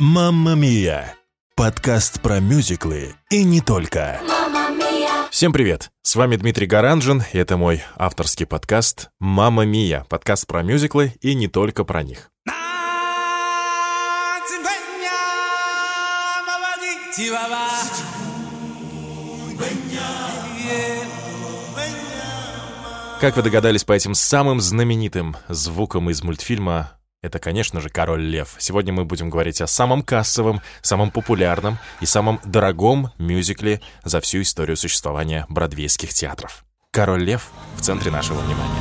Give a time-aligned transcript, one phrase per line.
[0.00, 1.14] «Мамма Мия»–
[1.56, 4.20] подкаст про мюзиклы и не только.
[5.30, 5.92] Всем привет!
[6.02, 11.36] С вами Дмитрий Гаранжин, и это мой авторский подкаст «Мамма Мия»– подкаст про мюзиклы и
[11.36, 12.28] не только про них.
[23.20, 28.54] Как вы догадались по этим самым знаменитым звукам из мультфильма, это, конечно же, «Король Лев».
[28.58, 34.42] Сегодня мы будем говорить о самом кассовом, самом популярном и самом дорогом мюзикле за всю
[34.42, 36.66] историю существования бродвейских театров.
[36.90, 38.78] «Король Лев» в центре нашего внимания.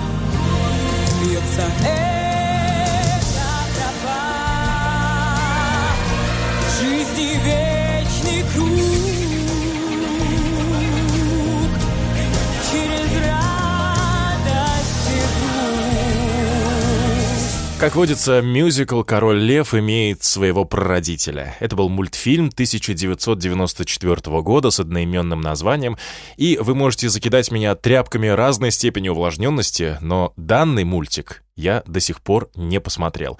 [17.84, 21.58] Как водится, мюзикл «Король Лев» имеет своего прародителя.
[21.60, 25.98] Это был мультфильм 1994 года с одноименным названием,
[26.38, 32.22] и вы можете закидать меня тряпками разной степени увлажненности, но данный мультик я до сих
[32.22, 33.38] пор не посмотрел.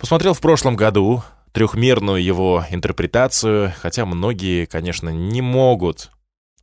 [0.00, 6.10] Посмотрел в прошлом году трехмерную его интерпретацию, хотя многие, конечно, не могут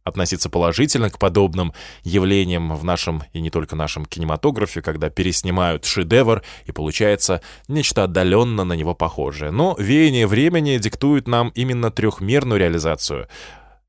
[0.07, 6.43] относиться положительно к подобным явлениям в нашем и не только нашем кинематографе, когда переснимают шедевр
[6.65, 9.51] и получается нечто отдаленно на него похожее.
[9.51, 13.27] Но веяние времени диктует нам именно трехмерную реализацию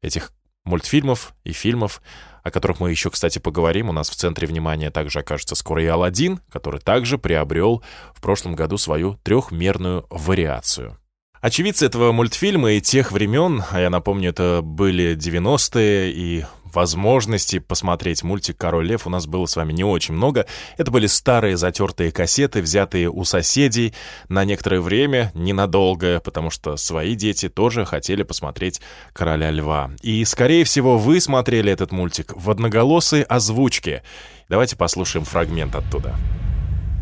[0.02, 0.33] этих
[0.64, 2.02] мультфильмов и фильмов,
[2.42, 3.88] о которых мы еще, кстати, поговорим.
[3.88, 7.82] У нас в центре внимания также окажется скоро и Алладин, который также приобрел
[8.14, 10.98] в прошлом году свою трехмерную вариацию.
[11.41, 18.22] Очевидцы этого мультфильма и тех времен, а я напомню, это были 90-е, и возможности посмотреть
[18.22, 20.47] мультик «Король Лев» у нас было с вами не очень много.
[20.77, 23.94] Это были старые затертые кассеты, взятые у соседей
[24.28, 28.81] на некоторое время, ненадолго, потому что свои дети тоже хотели посмотреть
[29.12, 29.91] «Короля Льва».
[30.03, 34.03] И, скорее всего, вы смотрели этот мультик в одноголосой озвучке.
[34.48, 36.16] Давайте послушаем фрагмент оттуда.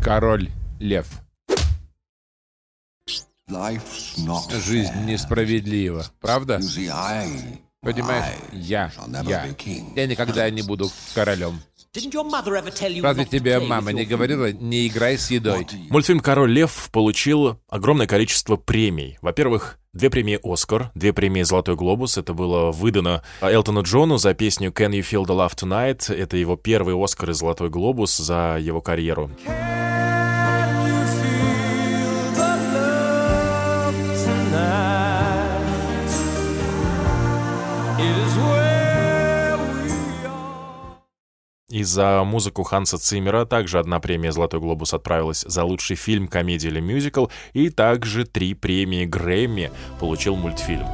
[0.03, 0.49] Король
[0.79, 1.07] Лев.
[3.47, 6.59] Жизнь несправедлива, правда?
[7.81, 8.91] Понимаешь, я,
[9.23, 9.47] я,
[9.95, 11.61] я никогда не буду королем.
[11.93, 15.65] Разве тебе мама не говорила, не играй с едой?
[15.89, 19.17] Мультфильм «Король Лев» получил огромное количество премий.
[19.21, 22.17] Во-первых, две премии «Оскар», две премии «Золотой глобус».
[22.17, 26.13] Это было выдано Элтону Джону за песню «Can You Feel the Love Tonight».
[26.13, 29.31] Это его первый «Оскар» и «Золотой глобус» за его карьеру.
[29.45, 29.86] Can
[41.87, 46.79] за музыку Ханса Циммера также одна премия «Золотой глобус» отправилась за лучший фильм, комедия или
[46.79, 50.87] мюзикл, и также три премии Грэмми получил мультфильм.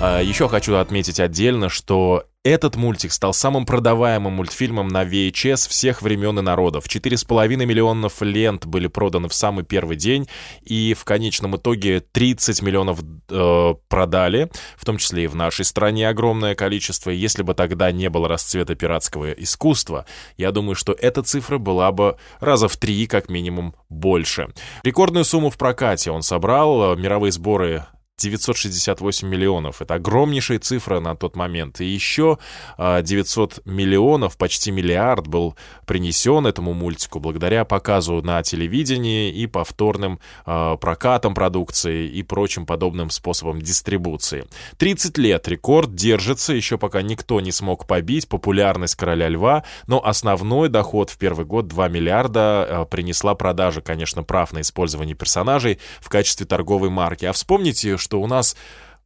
[0.00, 6.02] А, Еще хочу отметить отдельно, что этот мультик стал самым продаваемым мультфильмом на VHS всех
[6.02, 6.86] времен и народов.
[6.86, 10.28] 4,5 миллионов лент были проданы в самый первый день,
[10.62, 13.00] и в конечном итоге 30 миллионов
[13.30, 17.08] э, продали, в том числе и в нашей стране огромное количество.
[17.08, 20.04] Если бы тогда не было расцвета пиратского искусства,
[20.36, 24.48] я думаю, что эта цифра была бы раза в три, как минимум, больше.
[24.82, 27.86] Рекордную сумму в прокате он собрал, мировые сборы
[28.18, 29.82] 968 миллионов.
[29.82, 31.80] Это огромнейшая цифра на тот момент.
[31.80, 32.38] И еще
[32.78, 40.20] а, 900 миллионов, почти миллиард был принесен этому мультику благодаря показу на телевидении и повторным
[40.46, 44.46] а, прокатам продукции и прочим подобным способам дистрибуции.
[44.78, 50.68] 30 лет рекорд держится, еще пока никто не смог побить популярность «Короля льва», но основной
[50.68, 56.08] доход в первый год 2 миллиарда а, принесла продажа, конечно, прав на использование персонажей в
[56.08, 57.24] качестве торговой марки.
[57.24, 58.54] А вспомните, что у нас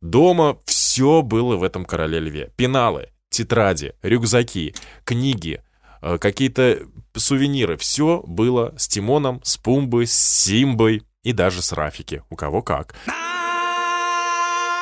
[0.01, 2.53] дома все было в этом «Короле льве».
[2.57, 5.63] Пеналы, тетради, рюкзаки, книги,
[6.03, 6.81] э, какие-то
[7.15, 7.77] сувениры.
[7.77, 12.23] Все было с Тимоном, с Пумбой, с Симбой и даже с Рафики.
[12.29, 12.95] У кого как.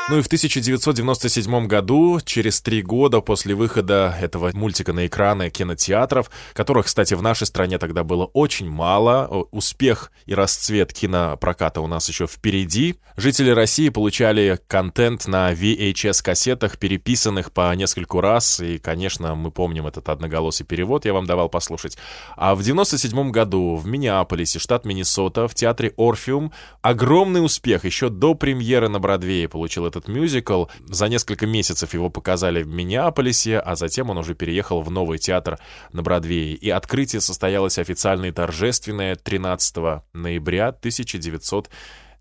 [0.09, 6.31] Ну и в 1997 году, через три года после выхода этого мультика на экраны кинотеатров,
[6.53, 12.09] которых, кстати, в нашей стране тогда было очень мало, успех и расцвет кинопроката у нас
[12.09, 19.51] еще впереди, жители России получали контент на VHS-кассетах, переписанных по нескольку раз, и, конечно, мы
[19.51, 21.99] помним этот одноголосый перевод, я вам давал послушать.
[22.37, 28.35] А в 97 году в Миннеаполисе, штат Миннесота, в театре Орфеум огромный успех еще до
[28.35, 30.67] премьеры на Бродвее получил этот этот мюзикл.
[30.87, 35.59] За несколько месяцев его показали в Миннеаполисе, а затем он уже переехал в новый театр
[35.93, 36.55] на Бродвее.
[36.55, 41.71] И открытие состоялось официально и торжественное 13 ноября 1900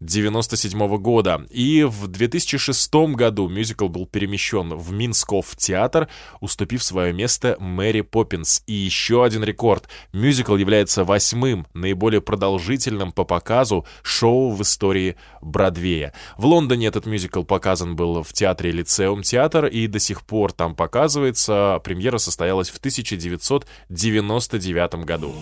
[0.02, 1.46] 1997 года.
[1.50, 6.10] И в 2006 году мюзикл был перемещен в Минсков театр,
[6.42, 8.62] уступив свое место Мэри Поппинс.
[8.68, 9.88] И еще один рекорд.
[10.14, 16.14] Мюзикл является восьмым, наиболее продолжительным по показу шоу в истории Бродвея.
[16.38, 20.76] В Лондоне этот мюзикл показан был в театре Лицеум театр и до сих пор там
[20.76, 21.80] показывается.
[21.84, 25.34] Премьера состоялась в 1999 году.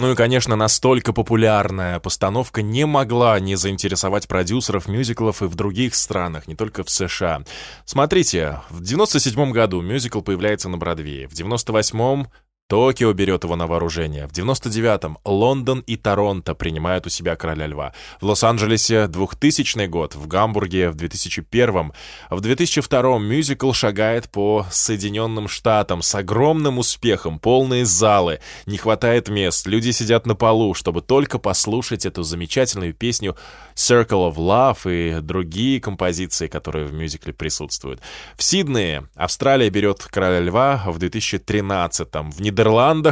[0.00, 5.94] Ну и, конечно, настолько популярная постановка не могла не заинтересовать продюсеров мюзиклов и в других
[5.94, 7.42] странах, не только в США.
[7.84, 12.28] Смотрите, в 97 году мюзикл появляется на Бродвее, в 98-м
[12.70, 14.28] Токио берет его на вооружение.
[14.28, 17.92] В 99-м Лондон и Торонто принимают у себя Короля Льва.
[18.20, 21.92] В Лос-Анджелесе 2000 год, в Гамбурге в 2001-м.
[22.30, 29.66] В 2002-м мюзикл шагает по Соединенным Штатам с огромным успехом, полные залы, не хватает мест,
[29.66, 33.36] люди сидят на полу, чтобы только послушать эту замечательную песню
[33.74, 38.00] Circle of Life и другие композиции, которые в мюзикле присутствуют.
[38.36, 42.30] В Сиднее Австралия берет Короля Льва в 2013-м.
[42.30, 42.59] В Нидерландах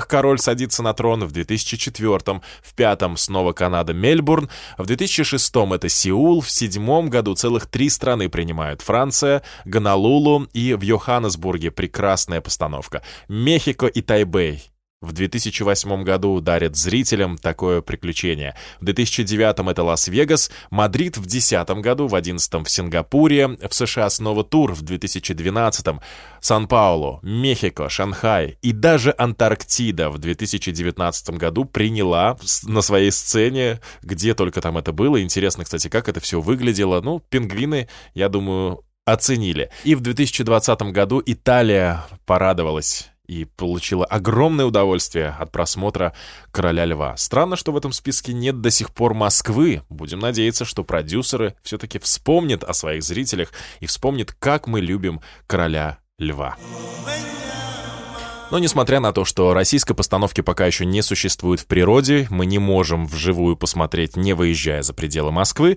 [0.07, 6.41] король садится на трон в 2004-м, в пятом снова Канада, Мельбурн, в 2006-м это Сеул,
[6.41, 13.03] в седьмом году целых три страны принимают Франция, Гонолулу и в Йоханнесбурге прекрасная постановка.
[13.29, 18.57] Мехико и Тайбэй в 2008 году дарит зрителям такое приключение.
[18.81, 24.43] В 2009 это Лас-Вегас, Мадрид в 2010 году, в 2011 в Сингапуре, в США снова
[24.43, 25.87] тур в 2012
[26.41, 34.61] Сан-Паулу, Мехико, Шанхай и даже Антарктида в 2019 году приняла на своей сцене, где только
[34.61, 35.23] там это было.
[35.23, 37.01] Интересно, кстати, как это все выглядело.
[37.01, 39.71] Ну, пингвины, я думаю, оценили.
[39.85, 46.15] И в 2020 году Италия порадовалась и получила огромное удовольствие от просмотра
[46.51, 47.17] «Короля льва».
[47.17, 49.83] Странно, что в этом списке нет до сих пор Москвы.
[49.89, 55.99] Будем надеяться, что продюсеры все-таки вспомнят о своих зрителях и вспомнят, как мы любим «Короля
[56.19, 56.57] льва».
[58.51, 62.59] Но несмотря на то, что российской постановки пока еще не существует в природе, мы не
[62.59, 65.77] можем вживую посмотреть, не выезжая за пределы Москвы,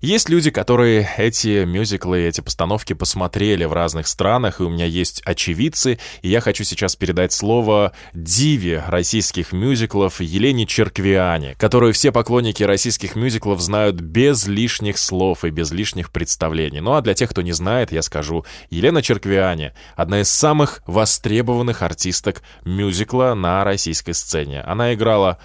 [0.00, 5.20] есть люди, которые эти мюзиклы, эти постановки посмотрели в разных странах, и у меня есть
[5.26, 12.62] очевидцы, и я хочу сейчас передать слово диве российских мюзиклов Елене Черквиане, которую все поклонники
[12.62, 16.80] российских мюзиклов знают без лишних слов и без лишних представлений.
[16.80, 21.82] Ну а для тех, кто не знает, я скажу, Елена Черквиане— одна из самых востребованных
[22.10, 24.62] артисток мюзикла на российской сцене.
[24.62, 25.38] Она играла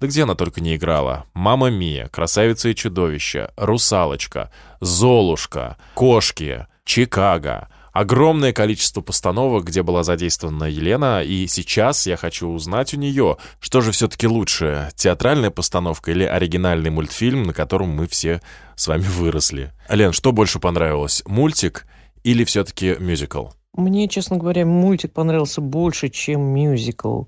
[0.00, 1.26] да где она только не играла.
[1.34, 4.50] «Мама Мия», «Красавица и чудовище», «Русалочка»,
[4.80, 7.68] «Золушка», «Кошки», «Чикаго».
[7.92, 13.82] Огромное количество постановок, где была задействована Елена, и сейчас я хочу узнать у нее, что
[13.82, 18.40] же все-таки лучше, театральная постановка или оригинальный мультфильм, на котором мы все
[18.76, 19.74] с вами выросли.
[19.90, 21.84] Лен, что больше понравилось, мультик
[22.24, 23.48] или все-таки мюзикл?
[23.74, 27.24] Мне, честно говоря, мультик понравился больше, чем мюзикл.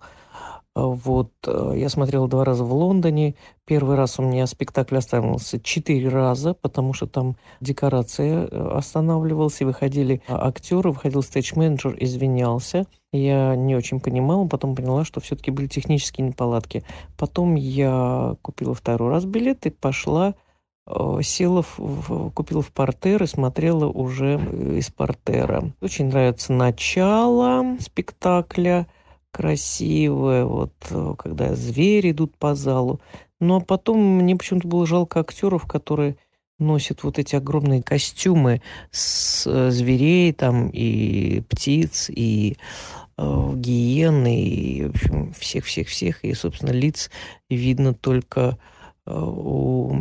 [0.75, 3.35] Вот, э, я смотрела два раза в Лондоне.
[3.67, 9.65] Первый раз у меня спектакль останавливался четыре раза, потому что там декорация э, останавливалась, и
[9.65, 12.87] выходили а, актеры, выходил стейдж-менеджер, извинялся.
[13.13, 16.85] Я не очень понимала, потом поняла, что все-таки были технические неполадки.
[17.19, 20.35] Потом я купила второй раз билет и пошла
[21.23, 24.35] села, в, купила в портер и смотрела уже
[24.77, 25.73] из портера.
[25.81, 28.87] Очень нравится начало спектакля–
[29.33, 33.01] красивое, вот э, когда звери идут по залу.
[33.41, 36.17] Но потом мне почему-то было жалко актеров, которые
[36.59, 42.57] носят вот эти огромные костюмы с э, зверей там и птиц, и
[43.17, 46.25] э, гиены, и, в общем, всех-всех-всех.
[46.25, 47.11] И, собственно, лиц
[47.49, 48.59] видно только
[49.05, 49.93] Э, у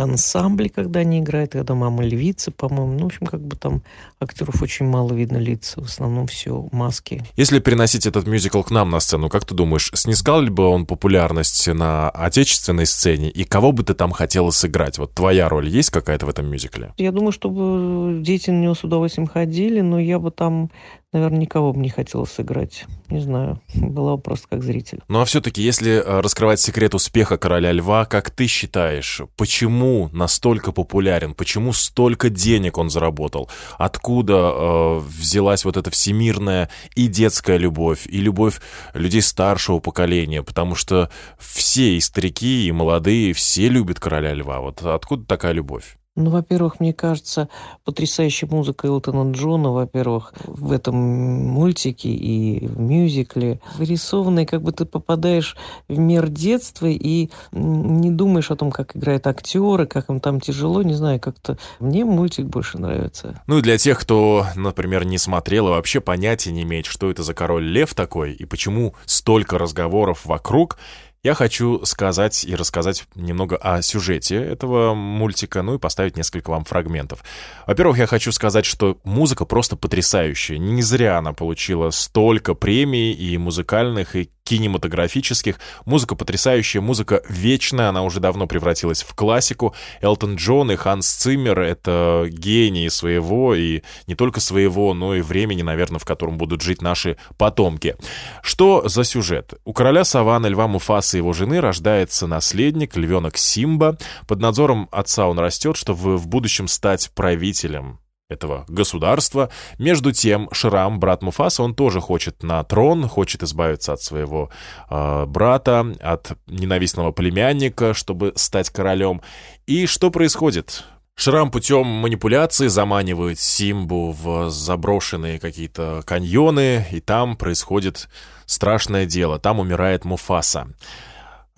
[0.00, 2.92] ансамбле, когда они играют, когда мама львица, по-моему.
[2.92, 3.82] Ну, в общем, как бы там
[4.20, 7.22] актеров очень мало видно лиц, в основном все маски.
[7.36, 10.86] Если переносить этот мюзикл к нам на сцену, как ты думаешь, снискал ли бы он
[10.86, 14.98] популярность на отечественной сцене, и кого бы ты там хотела сыграть?
[14.98, 16.92] Вот твоя роль есть какая-то в этом мюзикле?
[16.96, 20.70] Я думаю, чтобы дети на него с удовольствием ходили, но я бы там
[21.12, 22.86] наверное, никого бы не хотела сыграть.
[23.08, 25.00] Не знаю, была бы просто как зритель.
[25.08, 30.72] Ну а все-таки, если э, раскрывать секрет успеха «Короля льва», как ты считаешь, почему настолько
[30.72, 33.50] популярен, почему столько денег он заработал?
[33.78, 38.60] Откуда э, взялась вот эта всемирная и детская любовь, и любовь
[38.94, 40.42] людей старшего поколения?
[40.42, 44.60] Потому что все, и старики, и молодые, все любят «Короля льва».
[44.60, 45.96] Вот откуда такая любовь?
[46.20, 47.48] Ну, во-первых, мне кажется,
[47.84, 54.84] потрясающая музыка Элтона Джона, во-первых, в этом мультике и в мюзикле, вырисованный, как бы ты
[54.84, 55.56] попадаешь
[55.88, 60.82] в мир детства и не думаешь о том, как играют актеры, как им там тяжело,
[60.82, 63.42] не знаю, как-то мне мультик больше нравится.
[63.46, 67.22] Ну и для тех, кто, например, не смотрел и вообще понятия не имеет, что это
[67.22, 70.78] за король лев такой и почему столько разговоров вокруг,
[71.22, 76.64] я хочу сказать и рассказать немного о сюжете этого мультика, ну и поставить несколько вам
[76.64, 77.22] фрагментов.
[77.66, 80.56] Во-первых, я хочу сказать, что музыка просто потрясающая.
[80.56, 85.60] Не зря она получила столько премий и музыкальных, и кинематографических.
[85.84, 89.76] Музыка потрясающая, музыка вечная, она уже давно превратилась в классику.
[90.00, 95.62] Элтон Джон и Ханс Циммер— это гении своего, и не только своего, но и времени,
[95.62, 97.94] наверное, в котором будут жить наши потомки.
[98.42, 99.54] Что за сюжет?
[99.64, 103.98] У короля Саванны Льва Муфаса и его жены рождается наследник, львенок Симба.
[104.26, 109.50] Под надзором отца он растет, чтобы в будущем стать правителем этого государства.
[109.78, 114.50] Между тем, Шрам, брат Муфаса, он тоже хочет на трон, хочет избавиться от своего
[114.88, 119.20] э, брата, от ненавистного племянника, чтобы стать королем.
[119.66, 120.84] И что происходит?
[121.16, 128.08] Шрам путем манипуляции заманивает Симбу в заброшенные какие-то каньоны, и там происходит
[128.46, 129.38] страшное дело.
[129.38, 130.68] Там умирает Муфаса.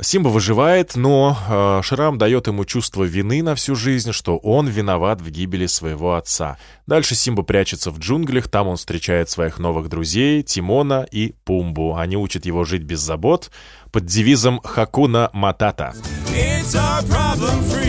[0.03, 5.21] Симба выживает, но э, Шрам дает ему чувство вины на всю жизнь, что он виноват
[5.21, 6.59] в гибели своего отца.
[6.87, 11.97] Дальше Симба прячется в джунглях, там он встречает своих новых друзей Тимона и Пумбу.
[11.97, 13.51] Они учат его жить без забот
[13.93, 15.95] под девизом «Хакуна Матата».
[16.35, 17.82] It's our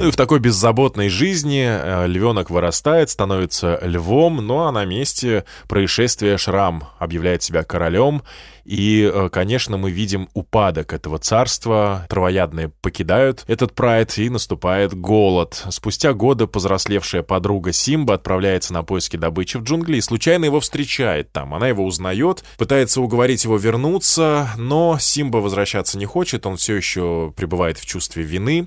[0.00, 5.44] Ну и в такой беззаботной жизни э, львенок вырастает, становится львом, ну а на месте
[5.68, 8.22] происшествия Шрам объявляет себя королем.
[8.64, 12.06] И, э, конечно, мы видим упадок этого царства.
[12.08, 15.64] Травоядные покидают этот прайд, и наступает голод.
[15.70, 21.32] Спустя годы повзрослевшая подруга Симба отправляется на поиски добычи в джунгли и случайно его встречает
[21.32, 21.52] там.
[21.52, 27.34] Она его узнает, пытается уговорить его вернуться, но Симба возвращаться не хочет, он все еще
[27.36, 28.66] пребывает в чувстве вины.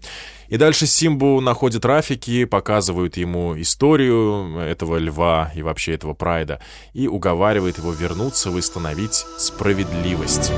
[0.53, 6.62] И дальше Симбу находят Рафики, показывают ему историю этого льва и вообще этого прайда,
[6.93, 10.51] и уговаривает его вернуться, восстановить справедливость.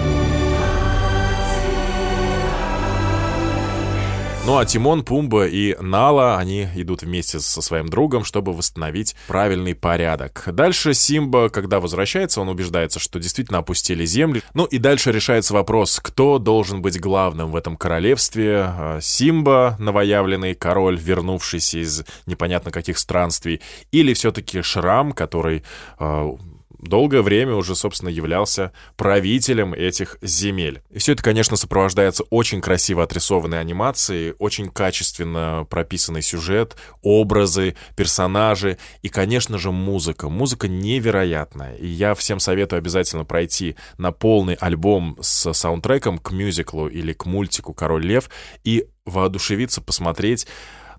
[4.46, 9.74] Ну а Тимон, Пумба и Нала, они идут вместе со своим другом, чтобы восстановить правильный
[9.74, 10.44] порядок.
[10.54, 14.44] Дальше Симба, когда возвращается, он убеждается, что действительно опустили земли.
[14.54, 18.66] Ну и дальше решается вопрос, кто должен быть главным в этом королевстве.
[18.68, 23.62] А, Симба, новоявленный король, вернувшийся из непонятно каких странствий,
[23.92, 25.64] или все-таки Шрам, который
[25.98, 26.36] а,
[26.80, 30.82] долгое время уже, собственно, являлся правителем этих земель.
[30.92, 38.78] И все это, конечно, сопровождается очень красиво отрисованной анимацией, очень качественно прописанный сюжет, образы, персонажи
[39.02, 40.30] и, конечно же, музыка.
[40.30, 41.76] Музыка невероятная.
[41.76, 47.26] И я всем советую обязательно пройти на полный альбом с саундтреком к мюзиклу или к
[47.26, 48.30] мультику «Король лев»
[48.64, 50.48] и воодушевиться, посмотреть.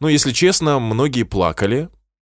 [0.01, 1.89] Ну, если честно, многие плакали,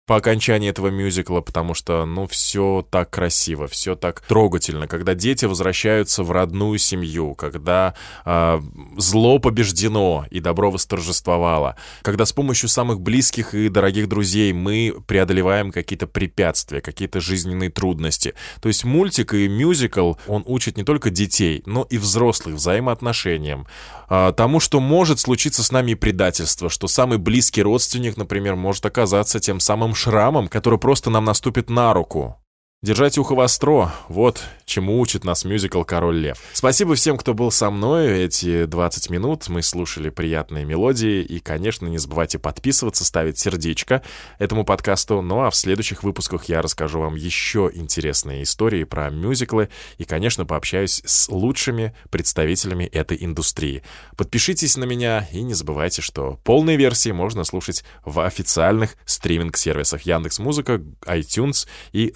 [0.06, 5.46] по окончании этого мюзикла, потому что, ну, все так красиво, все так трогательно, когда дети
[5.46, 7.94] возвращаются в родную семью, когда
[8.26, 8.60] э,
[8.98, 15.72] зло побеждено и добро восторжествовало, когда с помощью самых близких и дорогих друзей мы преодолеваем
[15.72, 18.34] какие-то препятствия, какие-то жизненные трудности.
[18.60, 23.66] То есть мультик и мюзикл, он учит не только детей, но и взрослых взаимоотношениям,
[24.10, 29.40] э, тому, что может случиться с нами предательство, что самый близкий родственник, например, может оказаться
[29.40, 32.43] тем самым шрамом, который просто нам наступит на руку.
[32.84, 36.38] Держать ухо востро— вот чему учит нас мюзикл «Король лев».
[36.52, 39.48] Спасибо всем, кто был со мной эти 20 минут.
[39.48, 41.22] Мы слушали приятные мелодии.
[41.22, 44.02] И, конечно, не забывайте подписываться, ставить сердечко
[44.38, 45.22] этому подкасту.
[45.22, 49.70] Ну а в следующих выпусках я расскажу вам еще интересные истории про мюзиклы.
[49.96, 53.82] И, конечно, пообщаюсь с лучшими представителями этой индустрии.
[54.16, 60.82] Подпишитесь на меня и не забывайте, что полные версии можно слушать в официальных стриминг-сервисах Яндекс.Музыка,
[61.06, 62.12] iTunes и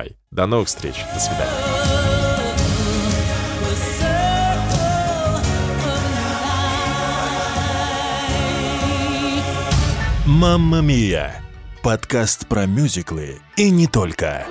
[0.00, 0.16] Spotify.
[0.30, 0.94] До новых встреч.
[1.14, 1.50] До свидания.
[10.26, 11.42] «Мамма Мия»—
[11.82, 14.46] подкаст про мюзиклы и не только.